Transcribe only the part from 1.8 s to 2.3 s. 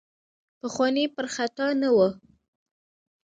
نه وو.